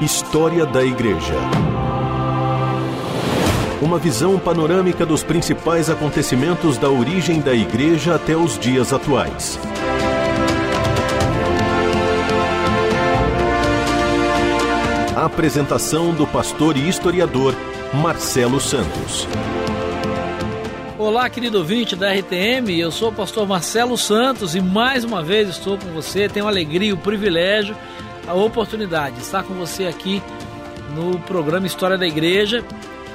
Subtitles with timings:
[0.00, 1.34] História da Igreja.
[3.82, 9.58] Uma visão panorâmica dos principais acontecimentos da origem da Igreja até os dias atuais.
[15.16, 17.52] A apresentação do pastor e historiador
[17.92, 19.26] Marcelo Santos.
[20.96, 25.48] Olá, querido ouvinte da RTM, eu sou o pastor Marcelo Santos e mais uma vez
[25.48, 26.28] estou com você.
[26.28, 27.74] Tenho a alegria, o privilégio
[28.28, 30.22] a oportunidade de estar com você aqui
[30.94, 32.62] no programa História da Igreja,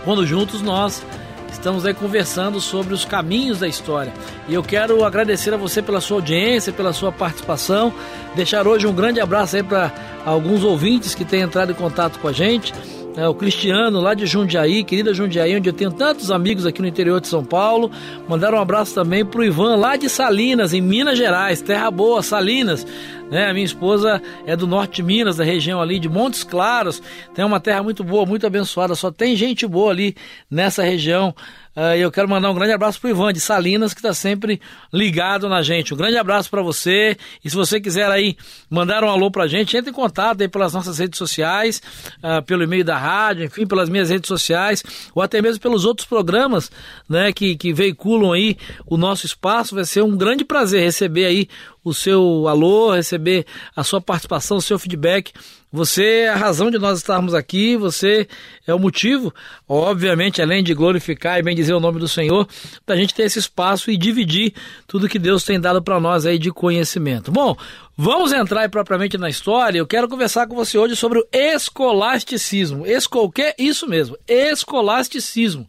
[0.03, 1.05] quando juntos nós
[1.51, 4.11] estamos aí conversando sobre os caminhos da história.
[4.49, 7.93] E eu quero agradecer a você pela sua audiência, pela sua participação,
[8.35, 9.93] deixar hoje um grande abraço aí para
[10.25, 12.73] alguns ouvintes que têm entrado em contato com a gente.
[13.15, 16.87] É, o Cristiano, lá de Jundiaí, querida Jundiaí, onde eu tenho tantos amigos aqui no
[16.87, 17.91] interior de São Paulo.
[18.27, 22.85] Mandar um abraço também pro Ivan, lá de Salinas, em Minas Gerais, terra boa, Salinas.
[23.33, 23.49] Né?
[23.49, 27.01] A minha esposa é do norte de Minas, da região ali de Montes Claros.
[27.33, 28.93] Tem uma terra muito boa, muito abençoada.
[28.93, 30.15] Só tem gente boa ali
[30.51, 31.33] nessa região.
[31.75, 34.61] Uh, eu quero mandar um grande abraço pro Ivan de Salinas, que está sempre
[34.93, 35.91] ligado na gente.
[35.91, 37.17] Um grande abraço para você.
[37.43, 38.37] E se você quiser aí
[38.69, 41.81] mandar um alô pra gente, entre em contato aí pelas nossas redes sociais,
[42.19, 44.83] uh, pelo e-mail da rádio, enfim, pelas minhas redes sociais,
[45.15, 46.69] ou até mesmo pelos outros programas
[47.09, 49.73] né, que, que veiculam aí o nosso espaço.
[49.73, 51.47] Vai ser um grande prazer receber aí
[51.83, 53.45] o seu alô, receber
[53.75, 55.31] a sua participação, o seu feedback.
[55.71, 58.27] Você é a razão de nós estarmos aqui, você
[58.67, 59.33] é o motivo,
[59.67, 62.47] obviamente, além de glorificar e bem dizer o nome do Senhor,
[62.85, 64.53] da gente ter esse espaço e dividir
[64.85, 67.31] tudo que Deus tem dado para nós aí de conhecimento.
[67.31, 67.57] Bom,
[67.97, 69.79] vamos entrar propriamente na história.
[69.79, 72.85] Eu quero conversar com você hoje sobre o escolasticismo.
[72.85, 75.67] Escolquer, isso mesmo, escolasticismo.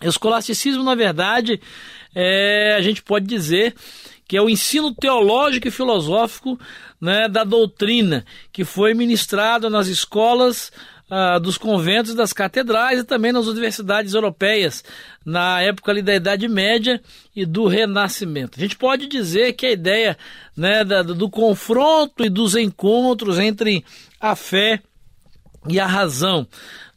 [0.00, 1.60] Escolasticismo, na verdade,
[2.14, 3.74] é, a gente pode dizer
[4.30, 6.56] que é o ensino teológico e filosófico
[7.00, 10.70] né, da doutrina, que foi ministrado nas escolas
[11.10, 14.84] ah, dos conventos das catedrais e também nas universidades europeias,
[15.26, 17.02] na época ali da Idade Média
[17.34, 18.56] e do Renascimento.
[18.56, 20.16] A gente pode dizer que a ideia
[20.56, 23.84] né, da, do confronto e dos encontros entre
[24.20, 24.80] a fé
[25.68, 26.46] e a razão.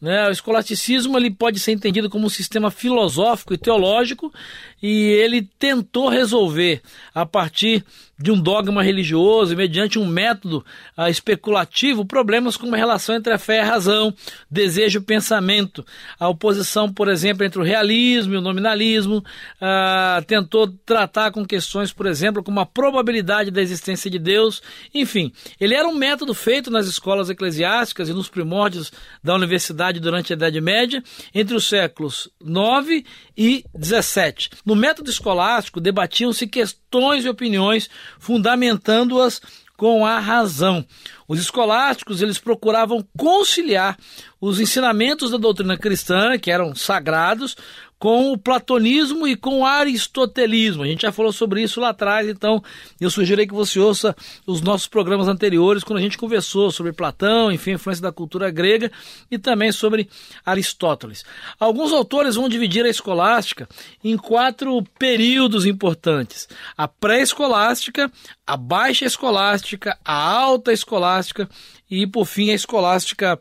[0.04, 0.28] Né?
[0.28, 4.34] O escolasticismo ele pode ser entendido como um sistema filosófico e teológico
[4.82, 6.82] e ele tentou resolver
[7.16, 7.86] a partir
[8.20, 10.64] de um dogma religioso mediante um método
[10.98, 14.14] uh, especulativo problemas como a relação entre a fé e a razão,
[14.50, 15.86] desejo e pensamento,
[16.20, 21.92] a oposição, por exemplo, entre o realismo e o nominalismo, uh, tentou tratar com questões,
[21.92, 24.62] por exemplo, como a probabilidade da existência de Deus,
[24.94, 28.92] enfim, ele era um método feito nas escolas eclesiásticas e nos primórdios
[29.24, 33.06] da universidade durante a Idade Média, entre os séculos 9
[33.38, 34.50] e 17.
[34.66, 37.90] No método escolástico, debatiam-se questões e opiniões,
[38.20, 39.42] fundamentando-as
[39.76, 40.86] com a razão.
[41.28, 43.98] Os escolásticos eles procuravam conciliar
[44.40, 47.56] os ensinamentos da doutrina cristã, que eram sagrados,
[48.04, 50.84] com o platonismo e com o aristotelismo.
[50.84, 52.62] A gente já falou sobre isso lá atrás, então
[53.00, 54.14] eu sugiro que você ouça
[54.46, 58.52] os nossos programas anteriores, quando a gente conversou sobre Platão, enfim, a influência da cultura
[58.52, 58.92] grega
[59.32, 60.10] e também sobre
[60.46, 61.24] Aristóteles.
[61.58, 63.70] Alguns autores vão dividir a escolástica
[64.04, 68.12] em quatro períodos importantes: a pré-escolástica,
[68.46, 71.50] a baixa escolástica, a alta escolástica
[71.90, 73.40] e, por fim, a escolástica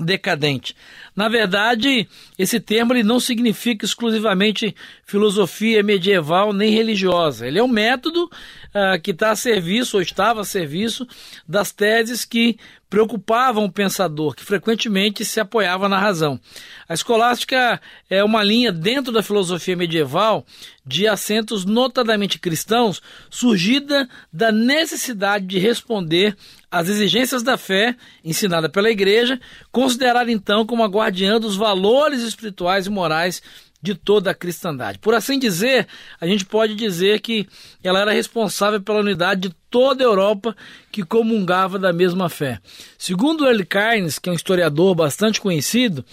[0.00, 0.74] decadente.
[1.14, 4.74] Na verdade, esse termo ele não significa exclusivamente
[5.04, 7.46] filosofia medieval nem religiosa.
[7.46, 8.30] Ele é um método
[8.74, 11.06] uh, que está a serviço ou estava a serviço
[11.46, 12.58] das teses que
[12.88, 16.40] preocupavam o pensador, que frequentemente se apoiava na razão.
[16.88, 20.44] A escolástica é uma linha dentro da filosofia medieval
[20.84, 23.00] de acentos notadamente cristãos,
[23.30, 26.36] surgida da necessidade de responder
[26.68, 27.94] às exigências da fé
[28.24, 33.40] ensinada pela igreja, considerada então como a guardiã dos valores espirituais e morais
[33.82, 34.98] de toda a cristandade.
[34.98, 35.86] Por assim dizer,
[36.20, 37.48] a gente pode dizer que
[37.82, 40.54] ela era responsável pela unidade de toda a Europa
[40.92, 42.60] que comungava da mesma fé.
[42.98, 46.04] Segundo Earl Carnes, que é um historiador bastante conhecido,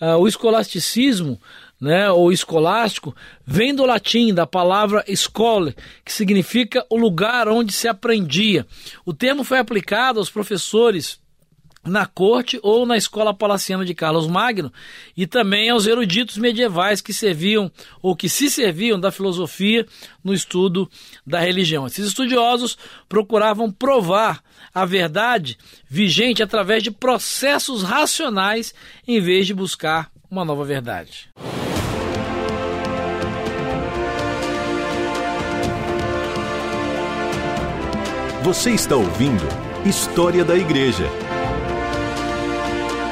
[0.00, 1.40] uh, o escolasticismo
[1.80, 3.14] né, ou escolástico,
[3.44, 5.74] vem do latim, da palavra escole,
[6.04, 8.66] que significa o lugar onde se aprendia.
[9.04, 11.18] O termo foi aplicado aos professores
[11.86, 14.72] na corte ou na escola palaciana de Carlos Magno
[15.16, 17.70] e também aos eruditos medievais que serviam
[18.02, 19.86] ou que se serviam da filosofia
[20.22, 20.90] no estudo
[21.26, 21.86] da religião.
[21.86, 22.76] Esses estudiosos
[23.08, 24.42] procuravam provar
[24.74, 25.56] a verdade
[25.88, 28.74] vigente através de processos racionais
[29.06, 31.28] em vez de buscar uma nova verdade.
[38.42, 39.42] Você está ouvindo
[39.84, 41.25] História da Igreja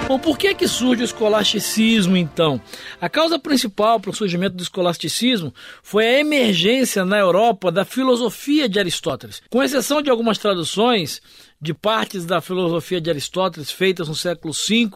[0.07, 2.61] Bom, por que que surge o escolasticismo então?
[3.01, 5.53] A causa principal para o surgimento do escolasticismo
[5.83, 9.41] foi a emergência na Europa da filosofia de Aristóteles.
[9.49, 11.23] Com exceção de algumas traduções
[11.59, 14.91] de partes da filosofia de Aristóteles feitas no século V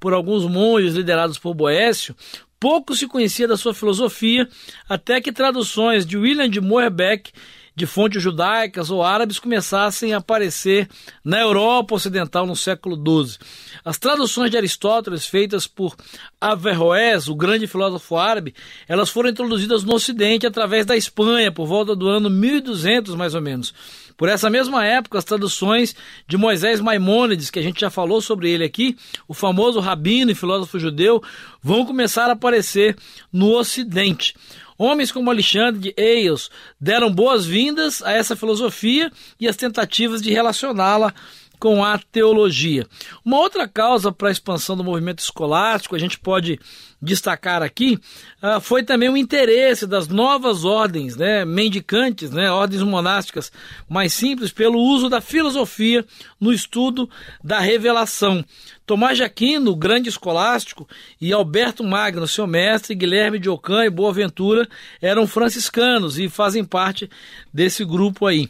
[0.00, 2.16] por alguns monges liderados por Boécio,
[2.58, 4.48] pouco se conhecia da sua filosofia,
[4.88, 7.30] até que traduções de William de Moerbeck
[7.78, 10.88] de fontes judaicas ou árabes começassem a aparecer
[11.24, 13.38] na Europa Ocidental no século XII.
[13.84, 15.94] As traduções de Aristóteles, feitas por
[16.40, 18.52] Averroes, o grande filósofo árabe,
[18.88, 23.40] elas foram introduzidas no Ocidente através da Espanha, por volta do ano 1200, mais ou
[23.40, 23.72] menos.
[24.16, 25.94] Por essa mesma época, as traduções
[26.26, 28.96] de Moisés Maimônides, que a gente já falou sobre ele aqui,
[29.28, 31.22] o famoso rabino e filósofo judeu,
[31.62, 32.96] vão começar a aparecer
[33.32, 34.34] no Ocidente.
[34.78, 39.10] Homens como Alexandre de Eios deram boas-vindas a essa filosofia
[39.40, 41.12] e as tentativas de relacioná-la
[41.58, 42.86] com a teologia.
[43.24, 46.58] Uma outra causa para a expansão do movimento escolástico, a gente pode
[47.00, 47.98] destacar aqui,
[48.42, 53.52] uh, foi também o interesse das novas ordens, né, mendicantes, né, ordens monásticas
[53.88, 56.04] mais simples, pelo uso da filosofia
[56.40, 57.08] no estudo
[57.42, 58.44] da revelação.
[58.84, 60.88] Tomás de Aquino, grande escolástico,
[61.20, 64.66] e Alberto Magno, seu mestre, Guilherme de Ocã e Boaventura
[65.00, 67.08] eram franciscanos e fazem parte
[67.52, 68.48] desse grupo aí.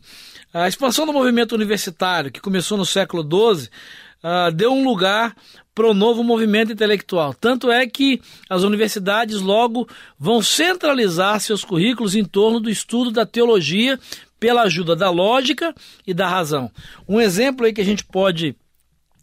[0.53, 3.71] A expansão do movimento universitário, que começou no século XII, uh,
[4.23, 5.37] ah, deu um lugar
[5.75, 7.35] para o novo movimento intelectual.
[7.35, 13.25] Tanto é que as universidades logo vão centralizar seus currículos em torno do estudo da
[13.25, 13.99] teologia
[14.41, 15.75] pela ajuda da lógica
[16.07, 16.71] e da razão.
[17.09, 18.57] Um exemplo aí que a gente pode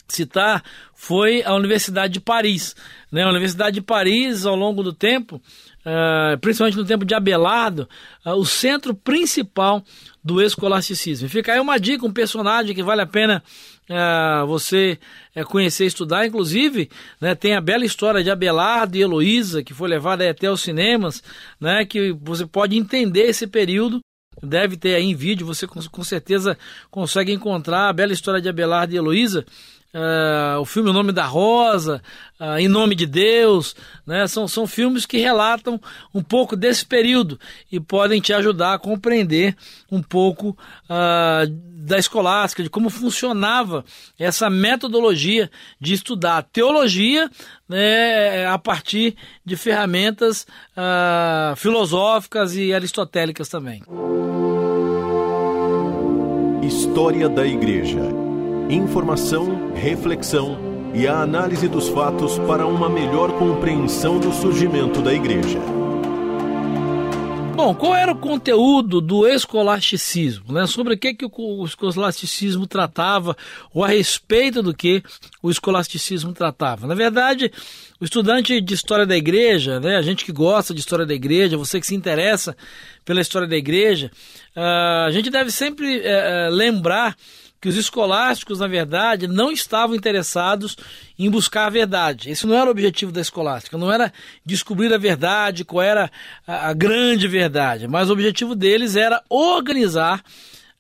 [0.08, 0.64] citar
[0.94, 2.76] foi a Universidade de Paris.
[3.12, 3.24] Né?
[3.24, 5.42] A Universidade de Paris, ao longo do tempo,
[5.86, 7.88] uh, principalmente no tempo de Abelardo,
[8.26, 9.84] uh, o centro principal
[10.24, 11.30] do escolasticismo.
[11.30, 13.44] Fica aí uma dica, um personagem que vale a pena
[13.90, 14.98] uh, você
[15.46, 16.26] conhecer e estudar.
[16.26, 16.90] Inclusive,
[17.22, 21.22] né, tem a bela história de Abelardo e Heloísa, que foi levada até os cinemas,
[21.60, 24.00] né, que você pode entender esse período
[24.44, 26.58] deve ter aí em vídeo, você com, com certeza
[26.92, 29.46] consegue encontrar a bela história de Abelardo e Heloísa,
[29.96, 32.02] Uh, o filme O Nome da Rosa,
[32.38, 34.28] uh, Em Nome de Deus, né?
[34.28, 35.80] são, são filmes que relatam
[36.14, 37.40] um pouco desse período
[37.72, 39.56] e podem te ajudar a compreender
[39.90, 43.86] um pouco uh, da escolástica, de como funcionava
[44.20, 45.50] essa metodologia
[45.80, 47.32] de estudar teologia
[47.70, 49.16] né, a partir
[49.46, 50.48] de ferramentas
[51.58, 53.84] filosóficas e aristotélicas também.
[56.64, 58.25] História da Igreja
[58.70, 60.58] informação, reflexão
[60.94, 65.60] e a análise dos fatos para uma melhor compreensão do surgimento da Igreja.
[67.56, 70.52] Bom, qual era o conteúdo do escolasticismo?
[70.52, 70.68] Né?
[70.68, 73.36] Sobre o que, que o escolasticismo tratava,
[73.74, 75.02] ou a respeito do que
[75.42, 76.86] o escolasticismo tratava?
[76.86, 77.50] Na verdade,
[78.00, 81.58] o estudante de história da igreja, né, a gente que gosta de história da igreja,
[81.58, 82.58] você que se interessa
[83.06, 84.12] pela história da igreja,
[84.56, 87.16] uh, a gente deve sempre uh, lembrar
[87.62, 90.78] que os escolásticos, na verdade, não estavam interessados
[91.18, 92.30] em buscar a verdade.
[92.30, 94.14] Esse não era o objetivo da escolástica, não era
[94.46, 96.12] descobrir a verdade, qual era
[96.46, 100.24] a, a grande verdade, mas o objetivo deles era organizar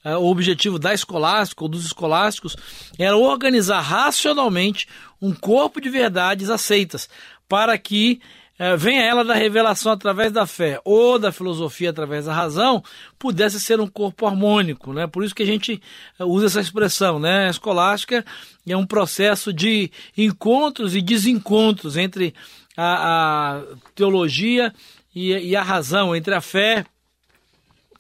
[0.04, 2.56] uh, o objetivo da escolástica ou dos escolásticos
[3.00, 4.88] era organizar racionalmente
[5.22, 7.10] um corpo de verdades aceitas
[7.48, 8.22] para que
[8.58, 12.82] é, venha ela da revelação através da fé ou da filosofia através da razão,
[13.20, 15.08] pudesse ser um corpo harmônico, né?
[15.08, 15.82] Por isso que a gente
[16.18, 17.48] é, usa essa expressão, né?
[17.48, 18.26] A escolástica
[18.66, 22.34] é um processo de encontros e desencontros entre
[22.78, 23.62] a, a
[23.94, 24.74] teologia
[25.14, 26.86] e, e a razão, entre a fé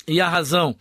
[0.07, 0.75] e a razão.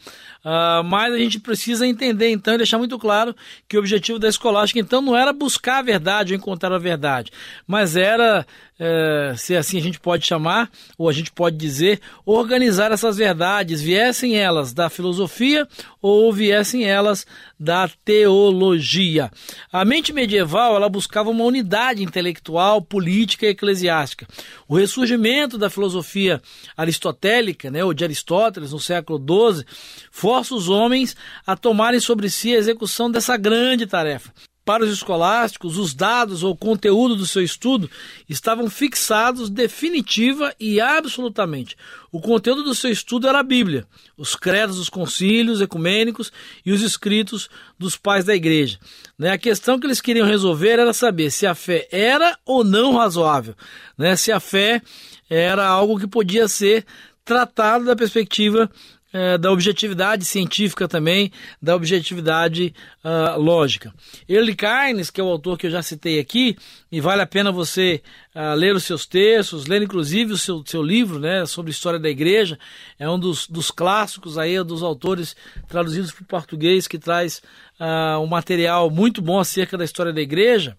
[0.44, 3.34] Uh, mas a gente precisa entender então e deixar muito claro
[3.66, 7.32] que o objetivo da escolástica então não era buscar a verdade ou encontrar a verdade,
[7.66, 8.46] mas era
[8.78, 13.80] é, se assim a gente pode chamar, ou a gente pode dizer, organizar essas verdades,
[13.80, 15.68] viessem elas da filosofia
[16.02, 17.26] ou viessem elas
[17.58, 19.30] da teologia.
[19.72, 24.26] A mente medieval ela buscava uma unidade intelectual, política e eclesiástica.
[24.66, 26.42] O ressurgimento da filosofia
[26.76, 29.64] aristotélica, né, ou de Aristóteles, no século XII,
[30.10, 31.16] força os homens
[31.46, 34.32] a tomarem sobre si a execução dessa grande tarefa
[34.64, 37.90] para os escolásticos, os dados ou conteúdo do seu estudo
[38.28, 41.76] estavam fixados definitiva e absolutamente.
[42.10, 46.32] O conteúdo do seu estudo era a Bíblia, os credos dos concílios ecumênicos
[46.64, 48.78] e os escritos dos pais da igreja.
[49.18, 49.32] Né?
[49.32, 53.54] A questão que eles queriam resolver era saber se a fé era ou não razoável,
[53.98, 54.16] né?
[54.16, 54.80] se a fé
[55.28, 56.86] era algo que podia ser
[57.24, 58.70] tratado da perspectiva
[59.14, 61.30] é, da objetividade científica também,
[61.62, 63.94] da objetividade uh, lógica.
[64.28, 66.56] Early Carnes, que é o autor que eu já citei aqui,
[66.90, 68.02] e vale a pena você
[68.34, 72.10] uh, ler os seus textos, ler inclusive o seu, seu livro né, sobre história da
[72.10, 72.58] igreja,
[72.98, 75.36] é um dos, dos clássicos aí, dos autores
[75.68, 77.40] traduzidos para o português que traz
[77.78, 80.76] uh, um material muito bom acerca da história da igreja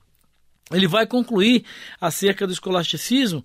[0.72, 1.63] ele vai concluir
[2.01, 3.43] acerca do escolasticismo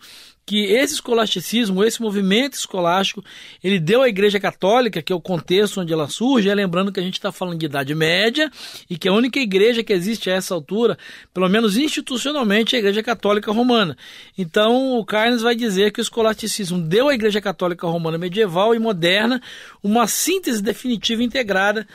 [0.50, 3.22] que esse escolasticismo, esse movimento escolástico,
[3.62, 6.98] ele deu à Igreja Católica, que é o contexto onde ela surge, é lembrando que
[6.98, 8.50] a gente está falando de Idade Média
[8.88, 10.98] e que a única igreja que existe a essa altura,
[11.32, 13.96] pelo menos institucionalmente, é a Igreja Católica Romana.
[14.36, 18.78] Então, o Carnes vai dizer que o escolasticismo deu à Igreja Católica Romana medieval e
[18.80, 19.40] moderna
[19.84, 21.86] uma síntese definitiva integrada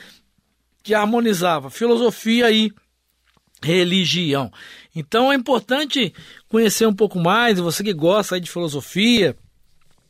[0.82, 2.72] que harmonizava filosofia e
[3.66, 4.50] religião.
[4.94, 6.14] Então é importante
[6.48, 9.36] conhecer um pouco mais, você que gosta de filosofia,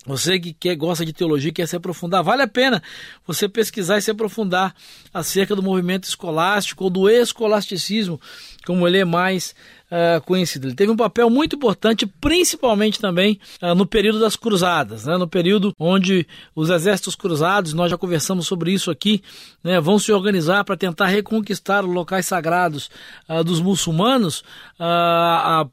[0.07, 2.81] você que quer, gosta de teologia, quer se aprofundar, vale a pena
[3.27, 4.73] você pesquisar e se aprofundar
[5.13, 8.21] acerca do movimento escolástico ou do escolasticismo,
[8.65, 9.55] como ele é mais
[9.91, 10.69] uh, conhecido.
[10.69, 15.17] Ele teve um papel muito importante, principalmente também uh, no período das cruzadas, né?
[15.17, 19.23] no período onde os exércitos cruzados, nós já conversamos sobre isso aqui,
[19.63, 19.81] né?
[19.81, 22.91] vão se organizar para tentar reconquistar os locais sagrados
[23.29, 24.43] uh, dos muçulmanos,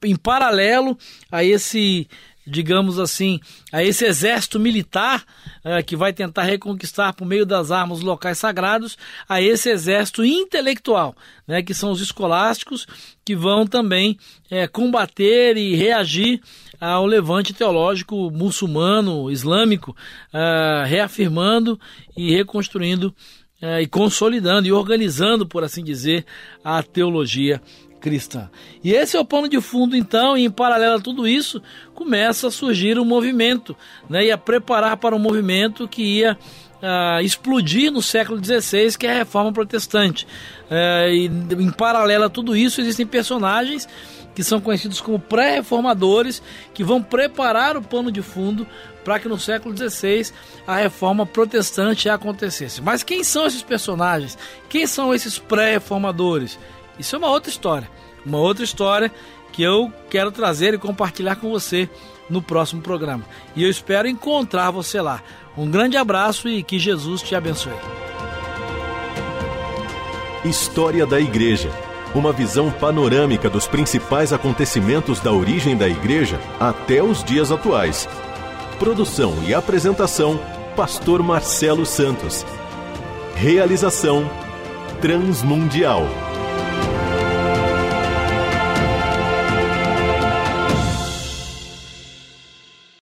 [0.03, 0.97] em paralelo
[1.31, 2.07] a esse
[2.45, 3.39] digamos assim,
[3.71, 5.23] a esse exército militar
[5.63, 8.97] é, que vai tentar reconquistar por meio das armas os locais sagrados,
[9.27, 11.15] a esse exército intelectual,
[11.47, 12.85] né, que são os escolásticos,
[13.25, 14.17] que vão também
[14.51, 16.41] é, combater e reagir
[16.79, 19.95] ao levante teológico muçulmano, islâmico,
[20.33, 21.79] é, reafirmando
[22.15, 23.13] e reconstruindo
[23.81, 26.25] e consolidando e organizando, por assim dizer,
[26.65, 27.61] a teologia
[28.03, 28.49] cristã.
[28.83, 31.63] E esse é o pano de fundo, então, e em paralelo a tudo isso,
[31.95, 33.73] começa a surgir um movimento,
[34.09, 39.07] né, e a preparar para um movimento que ia uh, explodir no século XVI, que
[39.07, 40.27] é a Reforma Protestante.
[40.69, 41.25] Uh, e
[41.63, 43.87] em paralelo a tudo isso, existem personagens
[44.35, 46.41] que são conhecidos como pré-reformadores,
[46.73, 48.67] que vão preparar o pano de fundo
[49.05, 50.33] para que no século XVI
[50.67, 52.81] a reforma protestante acontecesse.
[52.81, 54.37] Mas quem são esses personagens?
[54.67, 56.57] Quem são esses pré-reformadores?
[56.97, 57.89] Isso é uma outra história.
[58.25, 59.11] Uma outra história
[59.51, 61.89] que eu quero trazer e compartilhar com você
[62.29, 63.23] no próximo programa.
[63.55, 65.21] E eu espero encontrar você lá.
[65.57, 67.73] Um grande abraço e que Jesus te abençoe.
[70.43, 71.69] História da Igreja.
[72.15, 78.07] Uma visão panorâmica dos principais acontecimentos da origem da Igreja até os dias atuais.
[78.77, 80.39] Produção e apresentação:
[80.75, 82.45] Pastor Marcelo Santos.
[83.35, 84.29] Realização:
[85.01, 86.05] Transmundial.